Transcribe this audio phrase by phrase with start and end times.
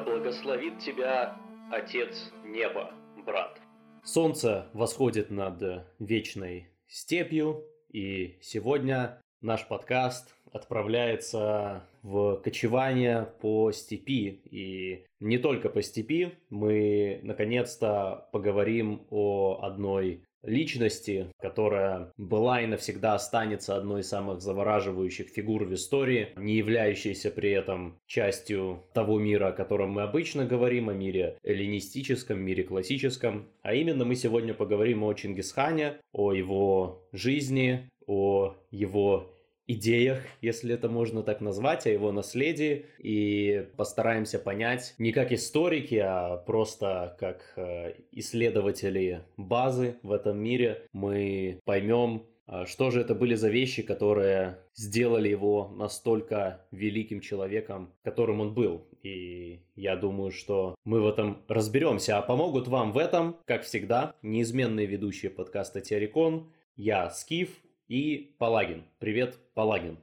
[0.00, 1.36] благословит тебя
[1.70, 2.92] Отец Неба,
[3.24, 3.60] брат.
[4.04, 14.40] Солнце восходит над вечной степью, и сегодня наш подкаст отправляется в кочевание по степи.
[14.50, 23.14] И не только по степи, мы наконец-то поговорим о одной личности, которая была и навсегда
[23.14, 29.48] останется одной из самых завораживающих фигур в истории, не являющейся при этом частью того мира,
[29.48, 33.48] о котором мы обычно говорим, о мире эллинистическом, мире классическом.
[33.62, 39.33] А именно мы сегодня поговорим о Чингисхане, о его жизни, о его
[39.66, 45.96] идеях, если это можно так назвать, о его наследии, и постараемся понять не как историки,
[45.96, 50.86] а просто как э, исследователи базы в этом мире.
[50.92, 57.92] Мы поймем, э, что же это были за вещи, которые сделали его настолько великим человеком,
[58.02, 58.86] которым он был.
[59.02, 62.18] И я думаю, что мы в этом разберемся.
[62.18, 67.50] А помогут вам в этом, как всегда, неизменные ведущие подкаста Теорикон, я Скиф,
[67.88, 68.84] и Палагин.
[68.98, 69.98] Привет, Палагин.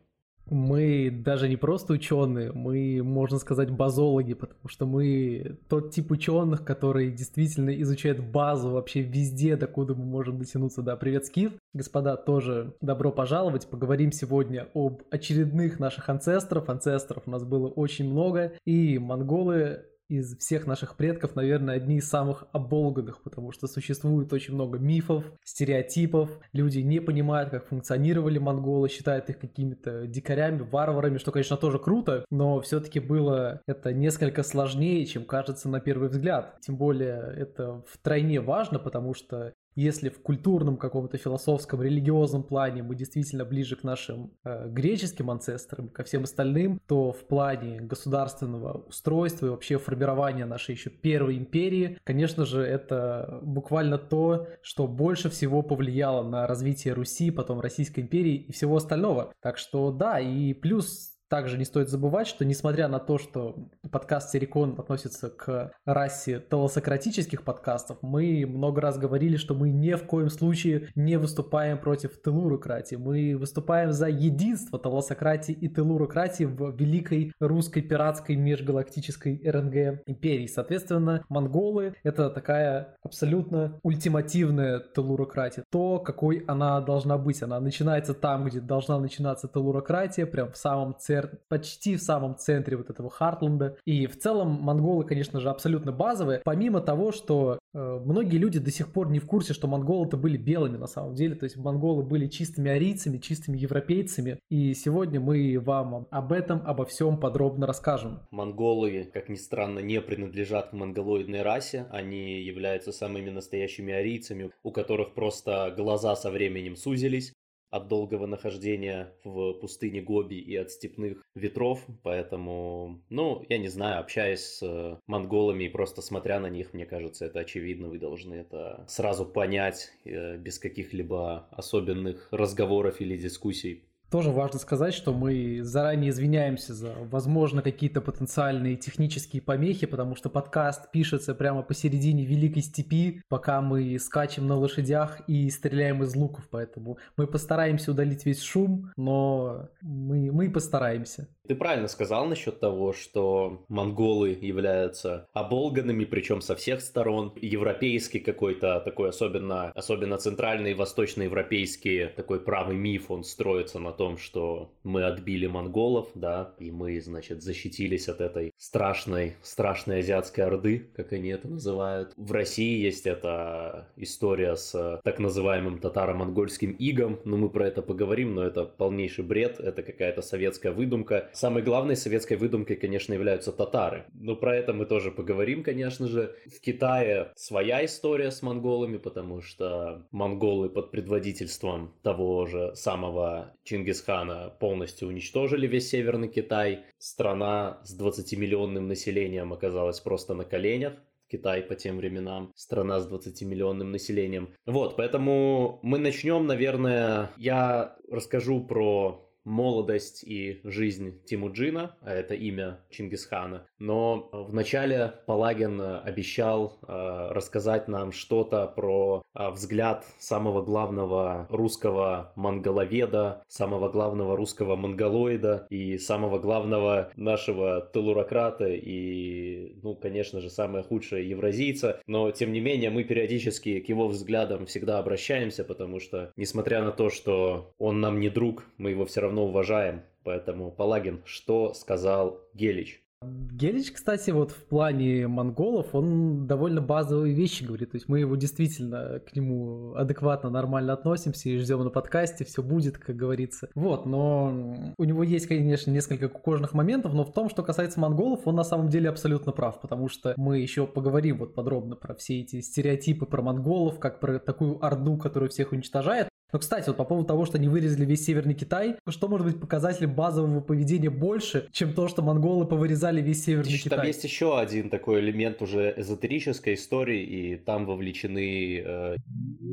[0.50, 6.66] Мы даже не просто ученые, мы, можно сказать, базологи, потому что мы тот тип ученых,
[6.66, 10.82] который действительно изучает базу вообще везде, докуда мы можем дотянуться.
[10.82, 11.54] Да, привет, Скиф.
[11.74, 13.70] Господа, тоже добро пожаловать.
[13.70, 16.70] Поговорим сегодня об очередных наших анцестров.
[16.70, 22.10] Анцестров у нас было очень много, и монголы из всех наших предков, наверное, одни из
[22.10, 26.30] самых оболганных, потому что существует очень много мифов, стереотипов.
[26.52, 32.26] Люди не понимают, как функционировали монголы, считают их какими-то дикарями, варварами, что, конечно, тоже круто,
[32.30, 36.58] но все-таки было это несколько сложнее, чем кажется на первый взгляд.
[36.60, 42.96] Тем более это втройне важно, потому что если в культурном каком-то философском, религиозном плане мы
[42.96, 49.48] действительно ближе к нашим э, греческим анцестрам, ко всем остальным, то в плане государственного устройства
[49.48, 55.62] и вообще формирования нашей еще первой империи, конечно же, это буквально то, что больше всего
[55.62, 59.34] повлияло на развитие Руси, потом Российской империи и всего остального.
[59.42, 63.56] Так что да, и плюс также не стоит забывать, что несмотря на то, что
[63.90, 70.04] подкаст Серикон относится к расе телосократических подкастов, мы много раз говорили, что мы ни в
[70.04, 72.98] коем случае не выступаем против телурократии.
[72.98, 80.48] Мы выступаем за единство телосократии и телурократии в великой русской пиратской межгалактической РНГ империи.
[80.48, 85.64] Соответственно, монголы— это такая абсолютно ультимативная телурократия.
[85.72, 87.42] То, какой она должна быть.
[87.42, 92.38] Она начинается там, где должна начинаться телурократия, прям в самом центре например, почти в самом
[92.38, 93.78] центре вот этого Хартленда.
[93.86, 96.42] И в целом монголы, конечно же, абсолютно базовые.
[96.44, 100.38] Помимо того, что э, многие люди до сих пор не в курсе, что монголы-то были
[100.38, 101.36] белыми на самом деле.
[101.36, 104.40] То есть монголы были чистыми арийцами, чистыми европейцами.
[104.50, 108.20] И сегодня мы вам об этом, обо всем подробно расскажем.
[108.32, 111.88] Монголы, как ни странно, не принадлежат к монголоидной расе.
[111.92, 117.34] Они являются самыми настоящими арийцами, у которых просто глаза со временем сузились
[117.72, 124.02] от долгого нахождения в пустыне Гоби и от степных ветров, поэтому, ну, я не знаю,
[124.02, 128.86] общаясь с монголами и просто смотря на них, мне кажется, это очевидно, вы должны это
[128.88, 133.86] сразу понять э, без каких-либо особенных разговоров или дискуссий.
[134.12, 140.30] Тоже важно сказать, что мы заранее извиняемся за, возможно, какие-то потенциальные технические помехи, потому что
[140.30, 146.50] подкаст пишется прямо посередине Великой Степи, пока мы скачем на лошадях и стреляем из луков,
[146.52, 151.30] поэтому мы постараемся удалить весь шум, но мы, мы постараемся.
[151.48, 157.34] Ты правильно сказал насчет того, что монголы являются оболганными, причем со всех сторон.
[157.42, 164.18] Европейский какой-то такой, особенно, особенно центральный и восточноевропейский такой правый миф, он строится на том,
[164.18, 170.90] что мы отбили монголов, да, и мы, значит, защитились от этой страшной, страшной азиатской орды,
[170.96, 172.12] как они это называют.
[172.18, 178.34] В России есть эта история с так называемым татаро-монгольским игом, но мы про это поговорим,
[178.34, 184.06] но это полнейший бред, это какая-то советская выдумка Самой главной советской выдумкой, конечно, являются татары.
[184.16, 186.36] Но про это мы тоже поговорим, конечно же.
[186.48, 193.54] В Китае своя история с монголами, потому что монголы под предводительством того же самого
[193.92, 196.86] Чингисхана полностью уничтожили весь Северный Китай.
[196.98, 200.94] Страна с 20-миллионным населением оказалась просто на коленях.
[201.30, 204.50] Китай по тем временам, страна с 20-миллионным населением.
[204.66, 212.80] Вот, поэтому мы начнем, наверное, я расскажу про молодость и жизнь Тимуджина, а это имя
[212.90, 213.66] Чингисхана.
[213.80, 223.44] Но вначале Палагин обещал э, рассказать нам что-то про э, взгляд самого главного русского монголоведа,
[223.48, 231.28] самого главного русского монголоида и самого главного нашего телурократа и, ну, конечно же, самое худшее
[231.30, 232.02] евразийца.
[232.08, 236.92] Но, тем не менее, мы периодически к его взглядам всегда обращаемся, потому что, несмотря на
[236.92, 240.04] то, что он нам не друг, мы его все равно уважаем.
[240.24, 243.02] Поэтому, Палагин, что сказал Гелич?
[243.24, 247.92] Гелич, кстати, вот в плане монголов, он довольно базовые вещи говорит.
[247.92, 252.64] То есть мы его действительно к нему адекватно, нормально относимся и ждем на подкасте, все
[252.64, 253.70] будет, как говорится.
[253.76, 258.48] Вот, но у него есть, конечно, несколько кукожных моментов, но в том, что касается монголов,
[258.48, 262.40] он на самом деле абсолютно прав, потому что мы еще поговорим вот подробно про все
[262.40, 266.28] эти стереотипы про монголов, как про такую орду, которая всех уничтожает.
[266.52, 269.60] Но, кстати, вот по поводу того, что они вырезали весь Северный Китай, что может быть
[269.60, 273.98] показателем базового поведения больше, чем то, что монголы повырезали весь Северный там Китай?
[273.98, 279.16] Там есть еще один такой элемент уже эзотерической истории, и там вовлечены э,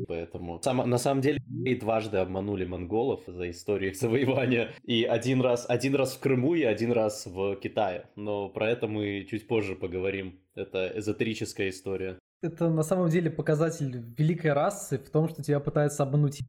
[0.07, 0.59] поэтому...
[0.61, 4.71] Сам, на самом деле, и дважды обманули монголов за историю их завоевания.
[4.83, 8.05] И один раз, один раз в Крыму и один раз в Китае.
[8.15, 10.39] Но про это мы чуть позже поговорим.
[10.55, 16.03] Это эзотерическая история это на самом деле показатель великой расы в том, что тебя пытаются
[16.03, 16.41] обмануть.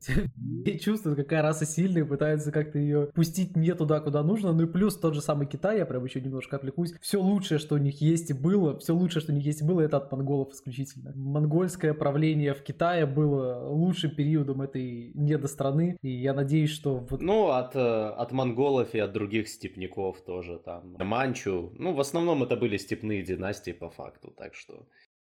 [0.00, 4.52] Все чувствуют, какая раса сильная, пытаются как-то ее пустить не туда, куда нужно.
[4.52, 6.94] Ну и плюс тот же самый Китай, я прям еще немножко отвлекусь.
[7.00, 9.64] Все лучшее, что у них есть и было, все лучшее, что у них есть и
[9.64, 11.12] было, это от монголов исключительно.
[11.14, 17.06] Монгольское правление в Китае было лучшим периодом этой недостраны, и я надеюсь, что...
[17.10, 17.20] Вот...
[17.20, 20.96] Ну, от, э, от монголов и от других степняков тоже там.
[20.98, 24.86] Манчу, ну, в основном это были степные династии по факту, так что...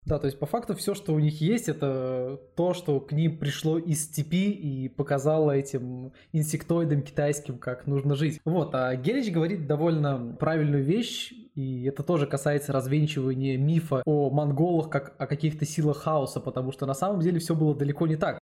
[0.06, 3.40] Да, то есть по факту все, что у них есть, это то, что к ним
[3.40, 8.40] пришло из степи и показало этим инсектоидам китайским, как нужно жить.
[8.46, 14.92] Вот, а Гелич говорит довольно правильную вещь, и это тоже касается развенчивания мифа о монголах
[14.92, 18.38] как о каких-то силах хаоса, потому что на самом деле все было далеко не так.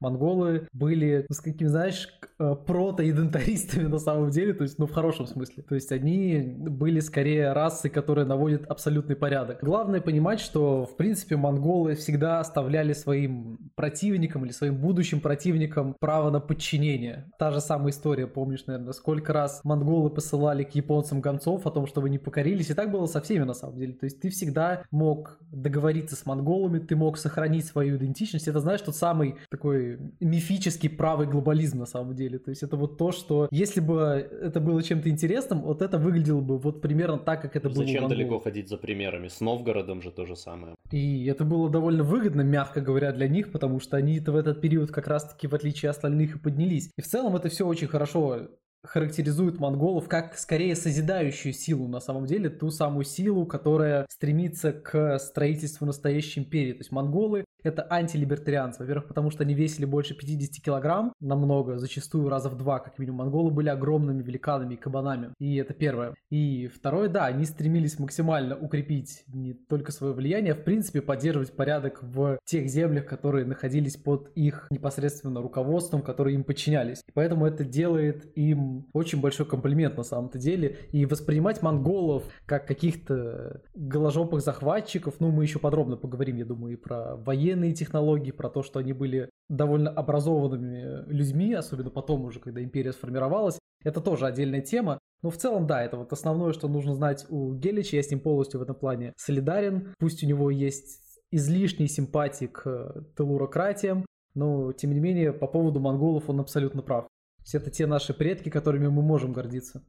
[0.00, 5.62] Монголы были, с какими, знаешь, протоидентаристами на самом деле, то есть, ну, в хорошем смысле.
[5.62, 9.58] То есть они были скорее расой, которая наводит абсолютный порядок.
[9.62, 16.30] Главное понимать, что, в принципе, монголы всегда оставляли своим противникам или своим будущим противникам право
[16.30, 17.30] на подчинение.
[17.38, 21.86] Та же самая история, помнишь, наверное, сколько раз монголы посылали к японцам гонцов о том,
[21.86, 23.94] что вы не покорились, и так было со всеми на самом деле.
[23.94, 28.48] То есть ты всегда мог договориться с монголами, ты мог сохранить свою идентичность.
[28.48, 32.25] Это, знаешь, тот самый такой мифический правый глобализм на самом деле.
[32.28, 36.40] То есть это вот то, что если бы это было чем-то интересным, вот это выглядело
[36.40, 39.28] бы вот примерно так, как это Зачем было Зачем далеко ходить за примерами?
[39.28, 40.74] С Новгородом же то же самое.
[40.90, 44.90] И это было довольно выгодно, мягко говоря, для них, потому что они-то в этот период
[44.90, 46.90] как раз-таки, в отличие от остальных, и поднялись.
[46.96, 48.48] И в целом это все очень хорошо
[48.86, 55.18] характеризует монголов как скорее созидающую силу на самом деле, ту самую силу, которая стремится к
[55.18, 56.72] строительству настоящей империи.
[56.72, 58.80] То есть монголы это антилибертарианцы.
[58.80, 63.18] Во-первых, потому что они весили больше 50 килограмм, намного, зачастую раза в два, как минимум.
[63.18, 65.32] Монголы были огромными великанами и кабанами.
[65.38, 66.14] И это первое.
[66.30, 71.52] И второе, да, они стремились максимально укрепить не только свое влияние, а в принципе поддерживать
[71.52, 77.02] порядок в тех землях, которые находились под их непосредственно руководством, которые им подчинялись.
[77.06, 80.78] И поэтому это делает им очень большой комплимент на самом-то деле.
[80.92, 86.76] И воспринимать монголов как каких-то голожопых захватчиков, ну, мы еще подробно поговорим, я думаю, и
[86.76, 92.40] про военные военные технологии, про то, что они были довольно образованными людьми, особенно потом уже,
[92.40, 93.58] когда империя сформировалась.
[93.84, 94.98] Это тоже отдельная тема.
[95.22, 97.96] Но в целом, да, это вот основное, что нужно знать у Гелича.
[97.96, 99.94] Я с ним полностью в этом плане солидарен.
[99.98, 106.28] Пусть у него есть излишний симпатии к телурократиям, но, тем не менее, по поводу монголов
[106.28, 107.06] он абсолютно прав.
[107.42, 109.82] Все это те наши предки, которыми мы можем гордиться.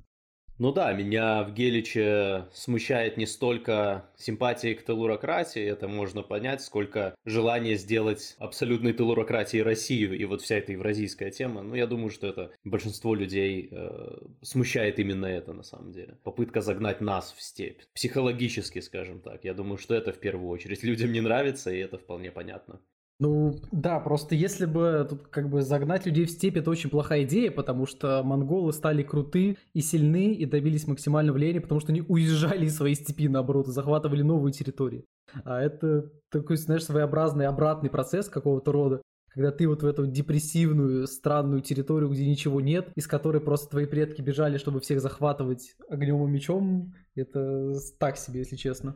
[0.59, 7.13] Ну да, меня в Геличе смущает не столько симпатии к телурократии, это можно понять, сколько
[7.25, 11.61] желание сделать абсолютной телурократией Россию и вот вся эта евразийская тема.
[11.61, 16.17] Ну, я думаю, что это большинство людей э, смущает именно это на самом деле.
[16.23, 17.81] Попытка загнать нас в степь.
[17.93, 19.43] Психологически, скажем так.
[19.43, 22.79] Я думаю, что это в первую очередь людям не нравится, и это вполне понятно.
[23.19, 27.23] Ну, да, просто если бы тут как бы загнать людей в степь, это очень плохая
[27.23, 32.03] идея, потому что монголы стали круты и сильны и добились максимального влияния, потому что они
[32.07, 35.03] уезжали из своей степи, наоборот, и захватывали новые территории.
[35.45, 41.07] А это такой, знаешь, своеобразный обратный процесс какого-то рода, когда ты вот в эту депрессивную,
[41.07, 46.23] странную территорию, где ничего нет, из которой просто твои предки бежали, чтобы всех захватывать огнем
[46.23, 48.95] и мечом, это так себе, если честно.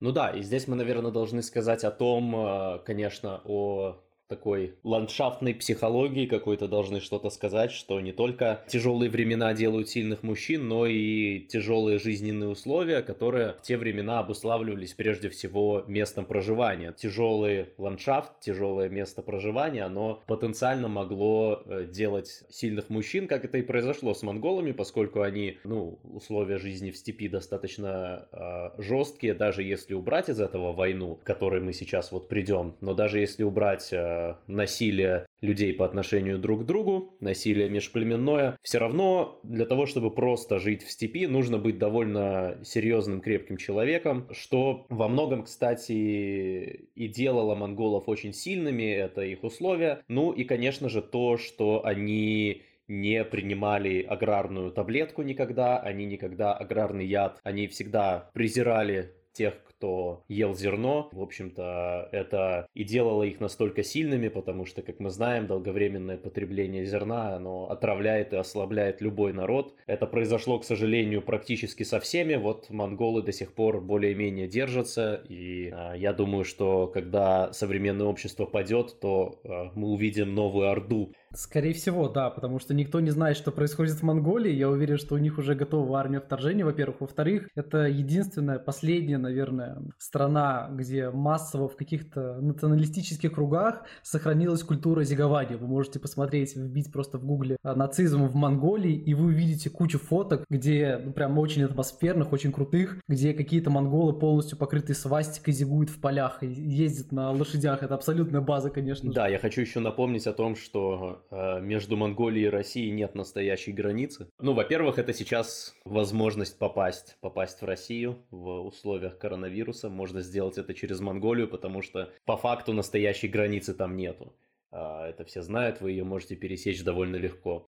[0.00, 5.54] Ну да, и здесь мы, наверное, должны сказать о том, э, конечно, о такой ландшафтной
[5.54, 11.40] психологии какой-то должны что-то сказать, что не только тяжелые времена делают сильных мужчин, но и
[11.40, 16.92] тяжелые жизненные условия, которые в те времена обуславливались прежде всего местом проживания.
[16.92, 23.62] Тяжелый ландшафт, тяжелое место проживания, оно потенциально могло э, делать сильных мужчин, как это и
[23.62, 29.94] произошло с монголами, поскольку они, ну, условия жизни в степи достаточно э, жесткие, даже если
[29.94, 34.19] убрать из этого войну, к которой мы сейчас вот придем, но даже если убрать э,
[34.46, 40.58] насилие людей по отношению друг к другу, насилие межплеменное, все равно для того, чтобы просто
[40.58, 47.54] жить в степи, нужно быть довольно серьезным, крепким человеком, что во многом, кстати, и делало
[47.54, 50.02] монголов очень сильными, это их условия.
[50.08, 57.06] Ну и, конечно же, то, что они не принимали аграрную таблетку никогда, они никогда аграрный
[57.06, 61.08] яд, они всегда презирали тех, кто ел зерно.
[61.12, 66.84] В общем-то, это и делало их настолько сильными, потому что, как мы знаем, долговременное потребление
[66.84, 69.74] зерна, оно отравляет и ослабляет любой народ.
[69.86, 72.34] Это произошло, к сожалению, практически со всеми.
[72.34, 78.44] Вот монголы до сих пор более-менее держатся, и э, я думаю, что когда современное общество
[78.44, 83.36] падет, то э, мы увидим новую Орду Скорее всего, да, потому что никто не знает,
[83.36, 84.52] что происходит в Монголии.
[84.52, 87.02] Я уверен, что у них уже готова армия вторжения, во-первых.
[87.02, 95.56] Во-вторых, это единственная, последняя, наверное, страна, где массово в каких-то националистических кругах сохранилась культура зигования.
[95.56, 100.00] Вы можете посмотреть, вбить просто в гугле а, нацизм в Монголии, и вы увидите кучу
[100.00, 105.90] фоток, где ну, прям очень атмосферных, очень крутых, где какие-то монголы полностью покрытые свастикой зигуют
[105.90, 107.84] в полях и ездят на лошадях.
[107.84, 109.12] Это абсолютная база, конечно.
[109.12, 114.28] Да, я хочу еще напомнить о том, что между Монголией и Россией нет настоящей границы.
[114.40, 119.88] Ну, во-первых, это сейчас возможность попасть, попасть в Россию в условиях коронавируса.
[119.88, 124.34] Можно сделать это через Монголию, потому что по факту настоящей границы там нету.
[124.72, 127.68] А, это все знают, вы ее можете пересечь довольно легко.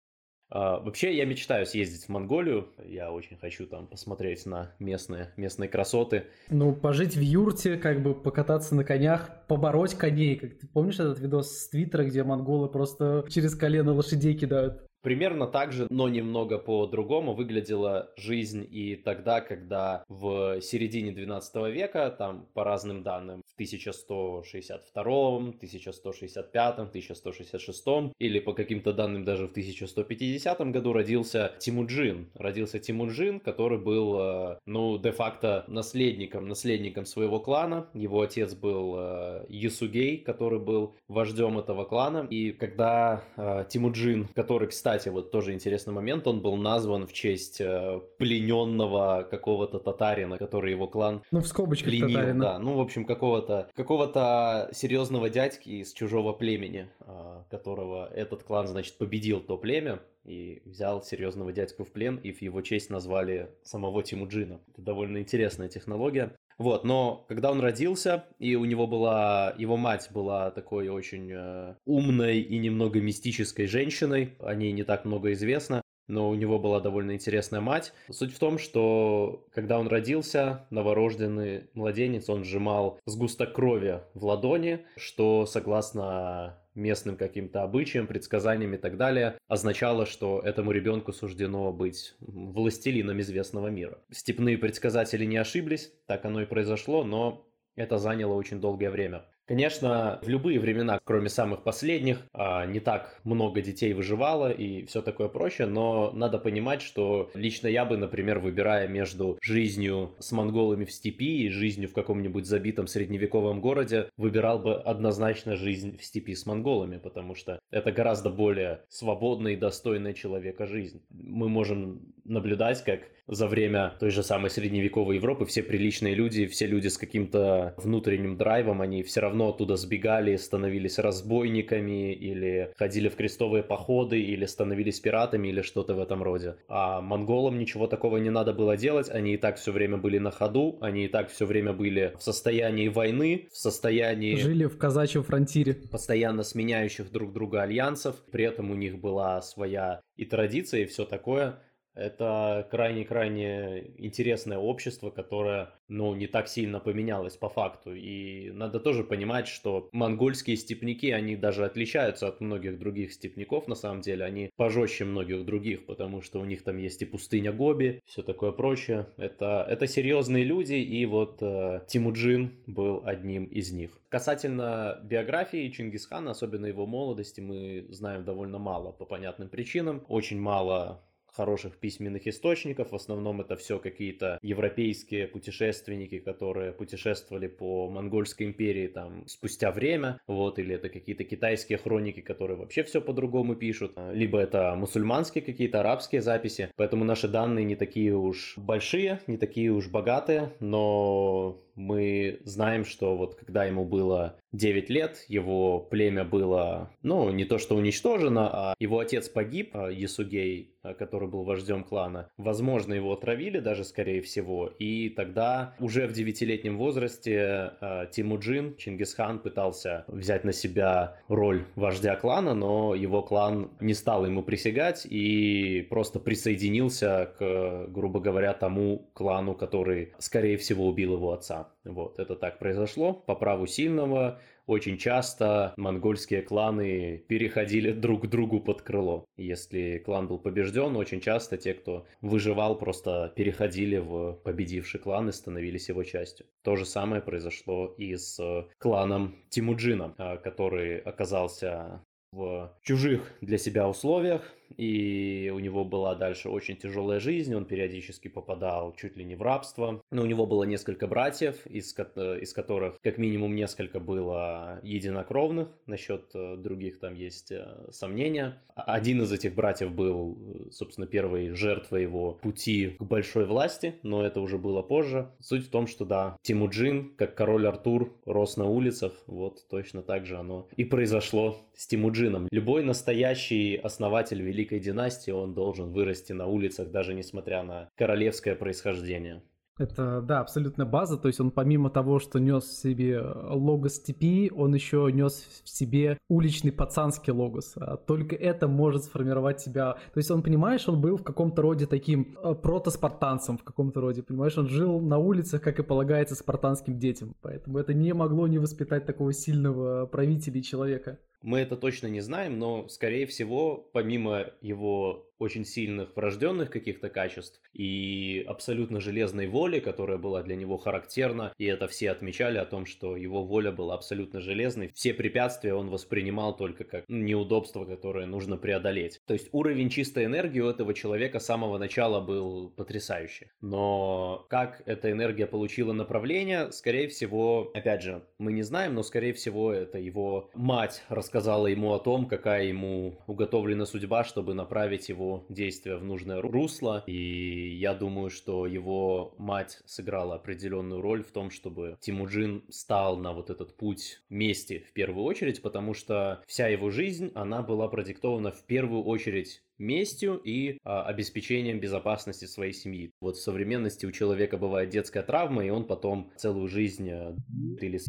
[0.50, 2.70] А, вообще, я мечтаю съездить в Монголию.
[2.86, 6.26] Я очень хочу там посмотреть на местные, местные красоты.
[6.50, 10.38] Ну, пожить в юрте, как бы покататься на конях, побороть коней.
[10.38, 14.87] Как ты помнишь этот видос с Твиттера, где монголы просто через колено лошадей кидают?
[15.02, 22.10] Примерно так же, но немного по-другому выглядела жизнь и тогда, когда в середине 12 века,
[22.10, 27.86] там по разным данным, в 1162, 1165, 1166
[28.20, 32.30] или по каким-то данным даже в 1150 году родился Тимуджин.
[32.34, 37.88] Родился Тимуджин, который был, э, ну, де-факто наследником, наследником своего клана.
[37.94, 42.28] Его отец был э, Ясугей, который был вождем этого клана.
[42.30, 47.12] И когда э, Тимуджин, который, кстати, кстати, вот тоже интересный момент, он был назван в
[47.12, 52.40] честь э, плененного какого-то татарина, который его клан Ну, в скобочках пленил, татарина.
[52.40, 58.70] Да, ну, в общем, какого-то какого-то серьезного дядьки из чужого племени, э, которого этот клан,
[58.70, 63.50] значит, победил то племя и взял серьезного дядьку в плен, и в его честь назвали
[63.64, 64.62] самого Тимуджина.
[64.72, 66.34] Это довольно интересная технология.
[66.58, 71.76] Вот, но когда он родился, и у него была, его мать была такой очень э,
[71.86, 76.80] умной и немного мистической женщиной, о ней не так много известно, но у него была
[76.80, 77.94] довольно интересная мать.
[78.10, 84.80] Суть в том, что когда он родился, новорожденный младенец, он сжимал сгусток крови в ладони,
[84.96, 92.16] что, согласно местным каким-то обычаям, предсказаниям и так далее, означало, что этому ребенку суждено быть
[92.20, 94.00] властелином известного мира.
[94.12, 99.26] Степные предсказатели не ошиблись, так оно и произошло, но это заняло очень долгое время.
[99.48, 105.02] Конечно, в любые времена, кроме самых последних, а, не так много детей выживало и все
[105.02, 110.84] такое прочее, но надо понимать, что лично я бы, например, выбирая между жизнью с монголами
[110.84, 116.36] в степи и жизнью в каком-нибудь забитом средневековом городе, выбирал бы однозначно жизнь в степи
[116.36, 121.02] с монголами, потому что это гораздо более свободная и достойная человека жизнь.
[121.10, 126.66] Мы можем наблюдать, как за время той же самой средневековой Европы все приличные люди, все
[126.66, 133.16] люди с каким-то внутренним драйвом, они все равно оттуда сбегали, становились разбойниками или ходили в
[133.16, 136.56] крестовые походы или становились пиратами или что-то в этом роде.
[136.68, 140.32] А монголам ничего такого не надо было делать, они и так все время были на
[140.32, 144.36] ходу, они и так все время были в состоянии войны, в состоянии...
[144.36, 145.74] Жили в казачьем фронтире.
[145.74, 151.06] Постоянно сменяющих друг друга альянсов, при этом у них была своя и традиция, и все
[151.06, 151.60] такое.
[151.98, 157.96] Это крайне-крайне интересное общество, которое, ну, не так сильно поменялось по факту.
[157.96, 163.74] И надо тоже понимать, что монгольские степняки, они даже отличаются от многих других степняков, на
[163.74, 164.26] самом деле.
[164.26, 168.52] Они пожестче многих других, потому что у них там есть и пустыня Гоби, все такое
[168.52, 169.08] прочее.
[169.18, 173.90] Это, это серьезные люди, и вот э, Тимуджин был одним из них.
[174.10, 180.06] Касательно биографии Чингисхана, особенно его молодости, мы знаем довольно мало по понятным причинам.
[180.08, 181.02] Очень мало
[181.38, 182.92] хороших письменных источников.
[182.92, 190.20] В основном это все какие-то европейские путешественники, которые путешествовали по Монгольской империи там спустя время,
[190.28, 195.80] вот, или это какие-то китайские хроники, которые вообще все по-другому пишут, либо это мусульманские какие-то
[195.80, 196.70] арабские записи.
[196.76, 203.16] Поэтому наши данные не такие уж большие, не такие уж богатые, но мы знаем, что
[203.16, 208.76] вот когда ему было 9 лет, его племя было, ну, не то что уничтожено, а
[208.80, 212.30] его отец погиб, а, Ясугей, а, который был вождем клана.
[212.38, 219.40] Возможно, его отравили даже, скорее всего, и тогда уже в девятилетнем возрасте а, Тимуджин, Чингисхан,
[219.40, 225.86] пытался взять на себя роль вождя клана, но его клан не стал ему присягать и
[225.90, 231.67] просто присоединился к, грубо говоря, тому клану, который, скорее всего, убил его отца.
[231.84, 234.40] Вот, это так произошло по праву сильного.
[234.66, 239.26] Очень часто монгольские кланы переходили друг к другу под крыло.
[239.38, 245.32] Если клан был побежден, очень часто те, кто выживал, просто переходили в победивший клан и
[245.32, 246.48] становились его частью.
[246.64, 253.88] То же самое произошло и с кланом Тимуджина, а, который оказался в чужих для себя
[253.88, 259.36] условиях, и у него была дальше очень тяжелая жизнь, он периодически попадал чуть ли не
[259.36, 260.02] в рабство.
[260.12, 265.70] Но у него было несколько братьев, из, э, из которых как минимум несколько было единокровных,
[265.86, 268.62] насчет э, других там есть э, сомнения.
[268.76, 274.42] Один из этих братьев был, собственно, первой жертвой его пути к большой власти, но это
[274.42, 275.32] уже было позже.
[275.40, 280.26] Суть в том, что да, Тимуджин, как король Артур, рос на улицах, вот точно так
[280.26, 282.48] же оно и произошло с Тимуджином.
[282.52, 289.44] Любой настоящий основатель великой династии, он должен вырасти на улицах, даже несмотря на королевское происхождение.
[289.80, 291.18] Это, да, абсолютно база.
[291.18, 295.70] То есть он помимо того, что нес в себе логос степи, он еще нес в
[295.70, 297.74] себе уличный пацанский логос.
[297.76, 299.94] А только это может сформировать себя.
[300.14, 304.24] То есть он, понимаешь, он был в каком-то роде таким э, протоспартанцем в каком-то роде.
[304.24, 307.36] Понимаешь, он жил на улицах, как и полагается спартанским детям.
[307.42, 311.20] Поэтому это не могло не воспитать такого сильного правителя и человека.
[311.42, 317.62] Мы это точно не знаем, но, скорее всего, помимо его очень сильных врожденных каких-то качеств
[317.74, 322.86] и абсолютно железной воли, которая была для него характерна, и это все отмечали о том,
[322.86, 324.92] что его воля была абсолютно железной.
[324.94, 329.22] Все препятствия он воспринимал только как неудобство, которое нужно преодолеть.
[329.26, 333.52] То есть уровень чистой энергии у этого человека с самого начала был потрясающий.
[333.62, 339.34] Но как эта энергия получила направление, скорее всего, опять же, мы не знаем, но скорее
[339.34, 345.27] всего это его мать рассказала ему о том, какая ему уготовлена судьба, чтобы направить его
[345.50, 347.04] действия в нужное русло.
[347.08, 353.34] И я думаю, что его мать сыграла определенную роль в том, чтобы Тимуджин стал на
[353.34, 358.52] вот этот путь мести в первую очередь, потому что вся его жизнь, она была продиктована
[358.52, 363.12] в первую очередь местью и а, обеспечением безопасности своей семьи.
[363.22, 367.36] Вот в современности у человека бывает детская травма, и он потом целую жизнь а,
[367.80, 368.00] или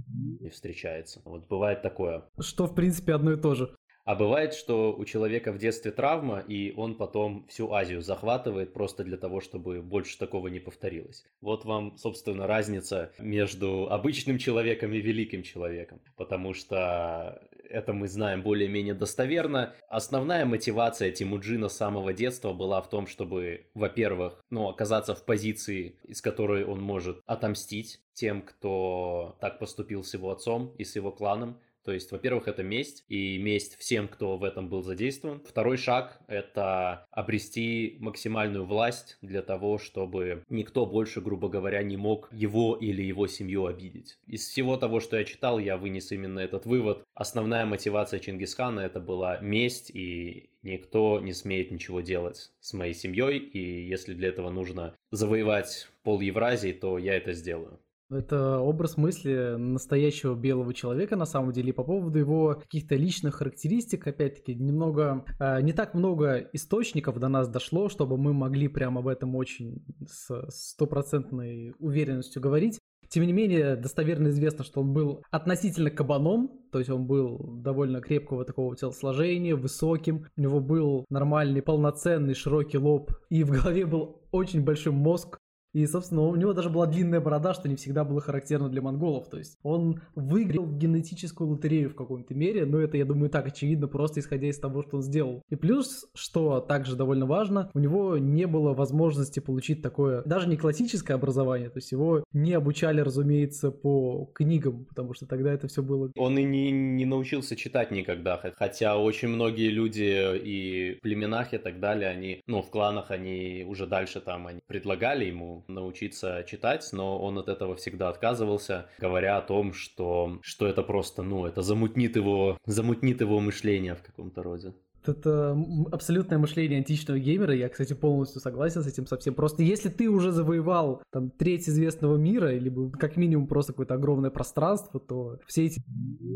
[0.40, 1.20] не встречается.
[1.24, 2.24] Вот бывает такое.
[2.38, 3.76] Что, в принципе, одно и то же.
[4.08, 9.04] А бывает, что у человека в детстве травма, и он потом всю Азию захватывает просто
[9.04, 11.26] для того, чтобы больше такого не повторилось.
[11.42, 16.00] Вот вам, собственно, разница между обычным человеком и великим человеком.
[16.16, 19.74] Потому что это мы знаем более-менее достоверно.
[19.90, 25.98] Основная мотивация Тимуджина с самого детства была в том, чтобы, во-первых, ну, оказаться в позиции,
[26.04, 31.12] из которой он может отомстить тем, кто так поступил с его отцом и с его
[31.12, 35.40] кланом, то есть, во-первых, это месть, и месть всем, кто в этом был задействован.
[35.48, 42.28] Второй шаг— это обрести максимальную власть для того, чтобы никто больше, грубо говоря, не мог
[42.30, 44.18] его или его семью обидеть.
[44.26, 47.04] Из всего того, что я читал, я вынес именно этот вывод.
[47.14, 53.38] Основная мотивация Чингисхана— это была месть, и никто не смеет ничего делать с моей семьей,
[53.38, 57.80] и если для этого нужно завоевать пол Евразии, то я это сделаю.
[58.10, 63.36] Это образ мысли настоящего белого человека, на самом деле, и по поводу его каких-то личных
[63.36, 69.00] характеристик, опять-таки, немного, э, не так много источников до нас дошло, чтобы мы могли прямо
[69.00, 72.78] об этом очень с стопроцентной уверенностью говорить.
[73.08, 78.00] Тем не менее, достоверно известно, что он был относительно кабаном, то есть он был довольно
[78.00, 84.22] крепкого такого телосложения, высоким, у него был нормальный, полноценный, широкий лоб, и в голове был
[84.30, 85.38] очень большой мозг,
[85.72, 89.28] и, собственно, у него даже была длинная борода, что не всегда было характерно для монголов.
[89.28, 93.86] То есть он выиграл генетическую лотерею в каком-то мере, но это, я думаю, так очевидно,
[93.86, 95.42] просто исходя из того, что он сделал.
[95.50, 100.56] И плюс, что также довольно важно, у него не было возможности получить такое, даже не
[100.56, 105.82] классическое образование, то есть его не обучали, разумеется, по книгам, потому что тогда это все
[105.82, 106.10] было...
[106.16, 111.58] Он и не, не научился читать никогда, хотя очень многие люди и в племенах и
[111.58, 116.88] так далее, они, ну, в кланах они уже дальше там, они предлагали ему научиться читать,
[116.92, 121.62] но он от этого всегда отказывался, говоря о том, что, что это просто, ну, это
[121.62, 124.72] замутнит его, замутнит его мышление в каком-то роде.
[125.06, 125.56] Это
[125.90, 129.34] абсолютное мышление античного геймера, я, кстати, полностью согласен с этим совсем.
[129.34, 134.30] Просто если ты уже завоевал там треть известного мира, либо как минимум просто какое-то огромное
[134.30, 135.82] пространство, то все эти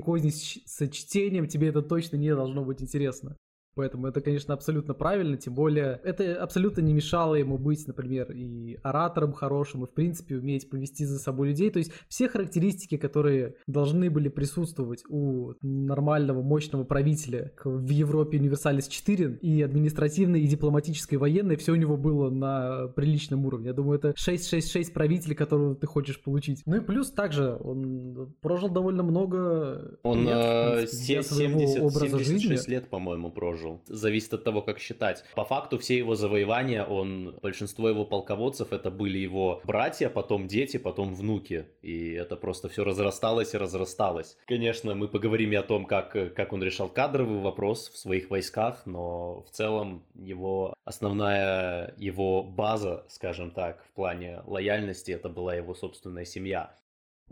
[0.03, 3.37] козни с чтением тебе это точно не должно быть интересно.
[3.75, 8.79] Поэтому это, конечно, абсолютно правильно, тем более это абсолютно не мешало ему быть, например, и
[8.83, 11.71] оратором хорошим, и, в принципе, уметь повести за собой людей.
[11.71, 18.89] То есть все характеристики, которые должны были присутствовать у нормального, мощного правителя в Европе Универсалис
[18.89, 23.69] 4, и административной, и дипломатической, и военной, все у него было на приличном уровне.
[23.69, 26.63] Я думаю, это 666 правителей, которого ты хочешь получить.
[26.67, 32.51] Ну и плюс также он прожил довольно много он лет, в принципе, 70, образа 76
[32.51, 32.71] жизни.
[32.71, 33.81] лет, по-моему, прожил прожил.
[33.87, 35.25] Зависит от того, как считать.
[35.35, 40.77] По факту все его завоевания, он, большинство его полководцев, это были его братья, потом дети,
[40.77, 41.67] потом внуки.
[41.83, 44.37] И это просто все разрасталось и разрасталось.
[44.47, 48.83] Конечно, мы поговорим и о том, как, как он решал кадровый вопрос в своих войсках,
[48.87, 55.75] но в целом его основная его база, скажем так, в плане лояльности, это была его
[55.75, 56.75] собственная семья.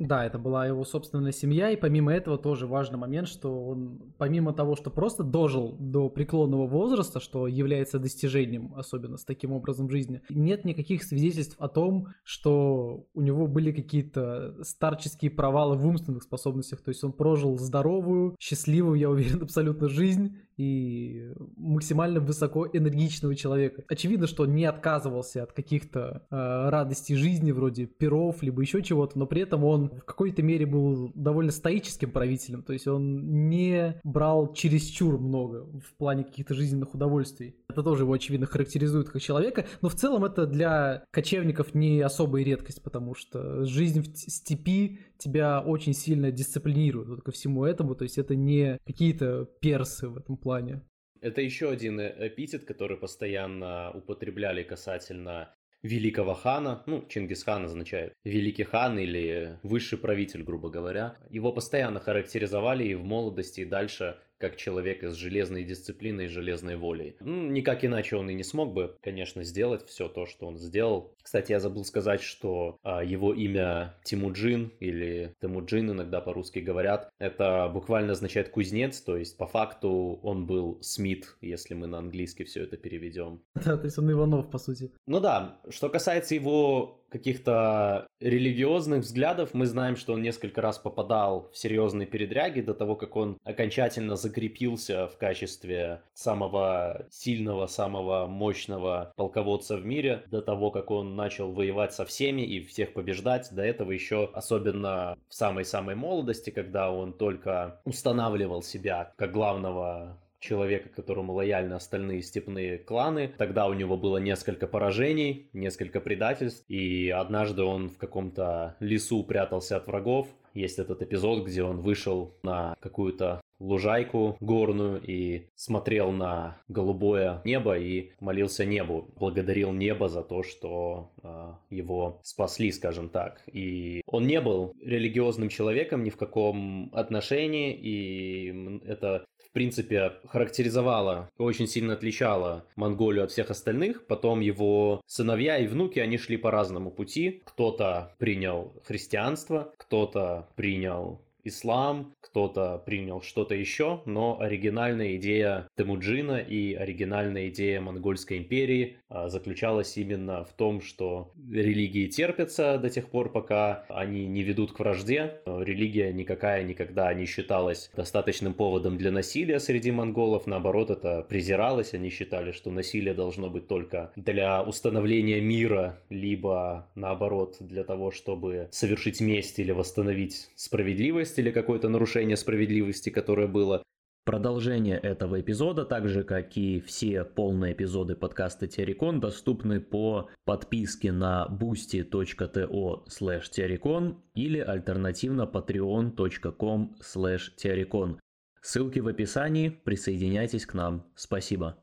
[0.01, 4.55] Да, это была его собственная семья, и помимо этого тоже важный момент, что он, помимо
[4.55, 10.23] того, что просто дожил до преклонного возраста, что является достижением, особенно с таким образом жизни,
[10.31, 16.81] нет никаких свидетельств о том, что у него были какие-то старческие провалы в умственных способностях,
[16.81, 23.83] то есть он прожил здоровую, счастливую, я уверен, абсолютно жизнь, и максимально высоко энергичного человека.
[23.89, 29.19] Очевидно, что он не отказывался от каких-то э, радостей жизни, вроде перов, либо еще чего-то,
[29.19, 33.99] но при этом он в какой-то мере был довольно стоическим правителем, то есть он не
[34.05, 37.57] брал чересчур много в плане каких-то жизненных удовольствий.
[37.71, 42.45] Это тоже его, очевидно, характеризует как человека, но в целом это для кочевников не особая
[42.45, 48.05] редкость, потому что жизнь в степи тебя очень сильно дисциплинирует вот ко всему этому, то
[48.05, 50.83] есть это не какие-то персы в этом плане.
[51.21, 58.65] Это еще один э, эпитет, который постоянно употребляли касательно великого хана, ну, Чингисхан означает великий
[58.65, 61.17] хан или высший правитель, грубо говоря.
[61.31, 66.77] Его постоянно характеризовали и в молодости, и дальше как человек с железной дисциплиной и железной
[66.77, 67.17] волей.
[67.21, 71.15] Ну, никак иначе он и не смог бы, конечно, сделать все то, что он сделал.
[71.23, 77.71] Кстати, я забыл сказать, что а, его имя Тимуджин или Тимуджин иногда по-русски говорят, это
[77.73, 82.65] буквально означает кузнец, то есть по факту он был Смит, если мы на английский все
[82.65, 83.43] это переведем.
[83.71, 84.91] Да, то есть он Иванов, по сути.
[85.07, 91.51] Ну да, что касается его каких-то религиозных взглядов, мы знаем, что он несколько раз попадал
[91.53, 99.13] в серьезные передряги до того, как он окончательно закрепился в качестве самого сильного, самого мощного
[99.17, 103.49] полководца в мире, до того, как он начал воевать со всеми и всех побеждать.
[103.53, 110.89] До этого еще, особенно в самой-самой молодости, когда он только устанавливал себя как главного человека,
[110.89, 113.33] которому лояльны остальные степные кланы.
[113.39, 119.77] Тогда у него было несколько поражений, несколько предательств, и однажды он в каком-то лесу прятался
[119.77, 120.29] от врагов.
[120.55, 127.79] Есть этот эпизод, где он вышел на какую-то лужайку горную и смотрел на голубое небо
[127.79, 133.43] и молился небу, благодарил небо за то, что э, его спасли, скажем так.
[133.53, 141.29] И он не был религиозным человеком ни в каком отношении, и это в принципе, характеризовала,
[141.37, 144.07] очень сильно отличала Монголию от всех остальных.
[144.07, 147.43] Потом его сыновья и внуки, они шли по разному пути.
[147.45, 156.75] Кто-то принял христианство, кто-то принял ислам, кто-то принял что-то еще, но оригинальная идея Темуджина и
[156.75, 163.33] оригинальная идея Монгольской империи а, заключалась именно в том, что религии терпятся до тех пор,
[163.33, 165.41] пока они не ведут к вражде.
[165.47, 172.11] Религия никакая никогда не считалась достаточным поводом для насилия среди монголов, наоборот, это презиралось, они
[172.11, 179.21] считали, что насилие должно быть только для установления мира, либо наоборот для того, чтобы совершить
[179.21, 183.83] месть или восстановить справедливость или какое-то нарушение справедливости, которое было.
[184.25, 191.11] Продолжение этого эпизода, так же как и все полные эпизоды подкаста Террикон, доступны по подписке
[191.11, 198.19] на boosty.to slash или альтернативно patreon.com slash
[198.63, 201.11] Ссылки в описании, присоединяйтесь к нам.
[201.17, 201.83] Спасибо.